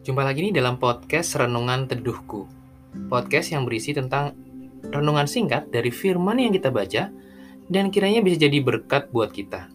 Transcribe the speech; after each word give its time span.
Jumpa 0.00 0.24
lagi 0.24 0.40
nih 0.48 0.56
dalam 0.56 0.80
podcast 0.80 1.36
Renungan 1.36 1.84
Teduhku. 1.84 2.48
Podcast 3.12 3.52
yang 3.52 3.68
berisi 3.68 3.92
tentang 3.92 4.32
renungan 4.80 5.28
singkat 5.28 5.68
dari 5.68 5.92
firman 5.92 6.40
yang 6.40 6.56
kita 6.56 6.72
baca 6.72 7.12
dan 7.68 7.92
kiranya 7.92 8.24
bisa 8.24 8.40
jadi 8.40 8.64
berkat 8.64 9.12
buat 9.12 9.28
kita. 9.28 9.68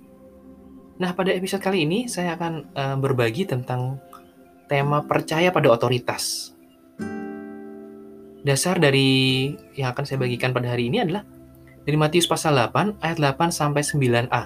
Nah, 0.98 1.14
pada 1.14 1.30
episode 1.30 1.62
kali 1.62 1.86
ini 1.86 2.10
saya 2.10 2.34
akan 2.34 2.74
uh, 2.74 2.98
berbagi 2.98 3.46
tentang 3.46 4.02
tema 4.66 5.06
percaya 5.06 5.54
pada 5.54 5.70
otoritas. 5.70 6.58
Dasar 8.42 8.82
dari 8.82 9.54
yang 9.78 9.94
akan 9.94 10.10
saya 10.10 10.18
bagikan 10.18 10.58
pada 10.58 10.74
hari 10.74 10.90
ini 10.90 11.06
adalah 11.06 11.22
dari 11.86 12.02
Matius 12.02 12.26
pasal 12.26 12.58
8 12.58 12.98
ayat 12.98 13.22
8 13.22 13.54
sampai 13.54 13.86
9a. 13.86 14.44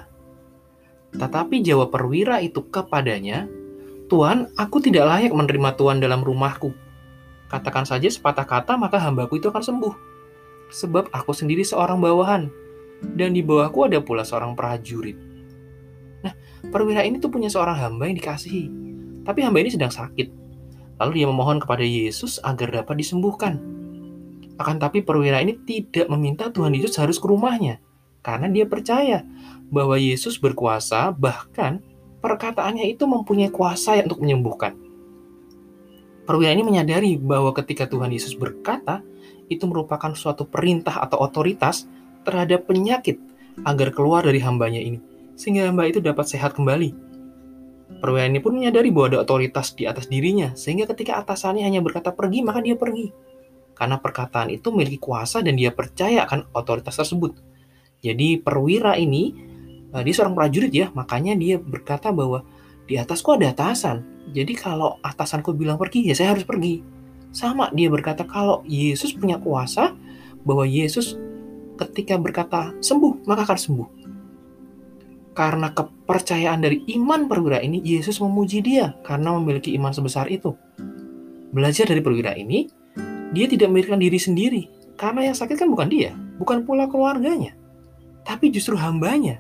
Tetapi 1.15 1.55
jawab 1.63 1.87
perwira 1.87 2.43
itu 2.43 2.67
kepadanya, 2.67 3.47
Tuhan, 4.09 4.49
aku 4.57 4.81
tidak 4.81 5.05
layak 5.05 5.31
menerima 5.31 5.77
Tuhan 5.77 6.01
dalam 6.01 6.25
rumahku. 6.25 6.73
Katakan 7.49 7.85
saja 7.85 8.09
sepatah 8.09 8.45
kata, 8.45 8.75
maka 8.75 8.97
hambaku 8.97 9.37
itu 9.37 9.53
akan 9.53 9.61
sembuh. 9.61 9.93
Sebab 10.73 11.13
aku 11.13 11.33
sendiri 11.33 11.61
seorang 11.61 12.01
bawahan, 12.01 12.49
dan 13.15 13.33
di 13.33 13.41
bawahku 13.45 13.87
ada 13.87 14.01
pula 14.03 14.25
seorang 14.25 14.53
prajurit. 14.53 15.15
Nah, 16.25 16.33
perwira 16.69 17.05
ini 17.07 17.17
tuh 17.17 17.31
punya 17.31 17.47
seorang 17.47 17.77
hamba 17.79 18.09
yang 18.09 18.17
dikasihi. 18.19 18.65
Tapi 19.23 19.39
hamba 19.45 19.63
ini 19.63 19.71
sedang 19.71 19.93
sakit. 19.93 20.27
Lalu 20.99 21.23
dia 21.23 21.27
memohon 21.31 21.63
kepada 21.63 21.85
Yesus 21.85 22.43
agar 22.43 22.83
dapat 22.83 22.99
disembuhkan. 22.99 23.55
Akan 24.59 24.75
tapi 24.75 24.99
perwira 24.99 25.39
ini 25.39 25.55
tidak 25.63 26.11
meminta 26.11 26.51
Tuhan 26.51 26.75
Yesus 26.75 26.99
harus 26.99 27.15
ke 27.15 27.25
rumahnya. 27.29 27.79
Karena 28.19 28.51
dia 28.51 28.67
percaya 28.67 29.23
bahwa 29.71 29.95
Yesus 29.95 30.35
berkuasa, 30.35 31.15
bahkan 31.15 31.79
perkataannya 32.19 32.85
itu 32.87 33.07
mempunyai 33.07 33.51
kuasa 33.51 33.99
untuk 34.03 34.23
menyembuhkan. 34.23 34.75
Perwira 36.29 36.53
ini 36.53 36.61
menyadari 36.61 37.17
bahwa 37.17 37.49
ketika 37.57 37.89
Tuhan 37.89 38.13
Yesus 38.13 38.37
berkata, 38.37 39.01
itu 39.49 39.65
merupakan 39.65 40.13
suatu 40.13 40.45
perintah 40.45 41.01
atau 41.01 41.17
otoritas 41.25 41.89
terhadap 42.21 42.69
penyakit 42.69 43.17
agar 43.65 43.89
keluar 43.89 44.21
dari 44.21 44.37
hambanya 44.37 44.77
ini, 44.77 45.01
sehingga 45.33 45.65
hamba 45.65 45.89
itu 45.89 45.97
dapat 45.97 46.29
sehat 46.29 46.53
kembali. 46.53 46.93
Perwira 47.97 48.29
ini 48.29 48.37
pun 48.37 48.53
menyadari 48.53 48.93
bahwa 48.93 49.17
ada 49.17 49.19
otoritas 49.25 49.73
di 49.73 49.89
atas 49.89 50.05
dirinya, 50.05 50.53
sehingga 50.53 50.85
ketika 50.93 51.17
atasannya 51.17 51.65
hanya 51.65 51.81
berkata 51.81 52.13
pergi, 52.13 52.45
maka 52.45 52.61
dia 52.61 52.77
pergi. 52.77 53.09
Karena 53.73 53.97
perkataan 53.97 54.53
itu 54.53 54.69
memiliki 54.69 55.01
kuasa 55.01 55.41
dan 55.41 55.57
dia 55.57 55.73
percaya 55.73 56.29
akan 56.29 56.53
otoritas 56.53 56.93
tersebut. 56.93 57.41
Jadi 58.05 58.37
perwira 58.37 58.93
ini 59.01 59.48
uh, 59.93 60.01
dia 60.01 60.13
seorang 60.13 60.35
prajurit 60.37 60.71
ya, 60.73 60.87
makanya 60.93 61.33
dia 61.37 61.57
berkata 61.57 62.13
bahwa 62.13 62.45
di 62.89 62.97
atasku 62.97 63.37
ada 63.37 63.53
atasan. 63.53 64.01
Jadi 64.33 64.53
kalau 64.57 64.97
atasanku 65.01 65.53
bilang 65.53 65.77
pergi, 65.77 66.09
ya 66.09 66.13
saya 66.17 66.37
harus 66.37 66.45
pergi. 66.45 66.81
Sama 67.29 67.69
dia 67.73 67.89
berkata 67.89 68.25
kalau 68.25 68.65
Yesus 68.65 69.13
punya 69.13 69.37
kuasa, 69.37 69.93
bahwa 70.45 70.65
Yesus 70.65 71.17
ketika 71.77 72.17
berkata 72.17 72.73
sembuh, 72.81 73.25
maka 73.29 73.45
akan 73.45 73.59
sembuh. 73.59 73.89
Karena 75.37 75.71
kepercayaan 75.71 76.59
dari 76.59 76.83
iman 76.99 77.29
perwira 77.29 77.63
ini, 77.63 77.79
Yesus 77.79 78.19
memuji 78.19 78.59
dia 78.59 78.97
karena 79.07 79.31
memiliki 79.37 79.71
iman 79.77 79.93
sebesar 79.93 80.27
itu. 80.27 80.51
Belajar 81.53 81.87
dari 81.87 82.01
perwira 82.03 82.35
ini, 82.35 82.67
dia 83.31 83.45
tidak 83.47 83.71
memikirkan 83.71 84.01
diri 84.01 84.19
sendiri. 84.19 84.61
Karena 84.99 85.31
yang 85.31 85.37
sakit 85.37 85.55
kan 85.55 85.71
bukan 85.71 85.87
dia, 85.87 86.11
bukan 86.41 86.67
pula 86.67 86.91
keluarganya. 86.91 87.55
Tapi 88.27 88.51
justru 88.51 88.75
hambanya 88.75 89.39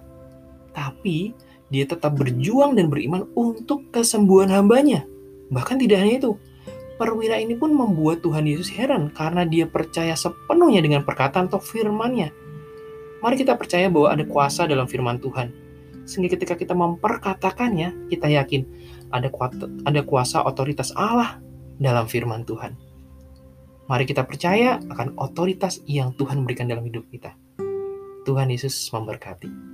tapi 0.71 1.33
dia 1.69 1.85
tetap 1.85 2.17
berjuang 2.17 2.73
dan 2.73 2.89
beriman 2.89 3.29
untuk 3.37 3.93
kesembuhan 3.93 4.49
hambanya. 4.49 5.05
Bahkan 5.53 5.77
tidak 5.81 6.01
hanya 6.01 6.15
itu, 6.17 6.31
perwira 6.97 7.37
ini 7.37 7.53
pun 7.55 7.71
membuat 7.73 8.25
Tuhan 8.25 8.49
Yesus 8.49 8.73
heran 8.73 9.13
karena 9.13 9.45
dia 9.45 9.69
percaya 9.69 10.17
sepenuhnya 10.17 10.81
dengan 10.81 11.01
perkataan 11.05 11.47
atau 11.47 11.61
firman-Nya. 11.61 12.33
Mari 13.21 13.35
kita 13.37 13.55
percaya 13.55 13.87
bahwa 13.87 14.09
ada 14.11 14.23
kuasa 14.25 14.65
dalam 14.65 14.89
firman 14.89 15.21
Tuhan. 15.21 15.51
Sehingga 16.09 16.33
ketika 16.33 16.57
kita 16.57 16.73
memperkatakannya, 16.73 18.09
kita 18.09 18.27
yakin 18.33 18.65
ada 19.13 19.29
kuasa, 19.29 19.69
ada 19.85 20.01
kuasa 20.01 20.37
otoritas 20.41 20.89
Allah 20.97 21.37
dalam 21.77 22.09
firman 22.09 22.41
Tuhan. 22.49 22.73
Mari 23.89 24.05
kita 24.05 24.25
percaya 24.25 24.77
akan 24.89 25.17
otoritas 25.17 25.81
yang 25.85 26.13
Tuhan 26.13 26.45
berikan 26.45 26.69
dalam 26.69 26.85
hidup 26.85 27.09
kita. 27.09 27.33
Tuhan 28.25 28.53
Yesus 28.53 28.89
memberkati. 28.93 29.68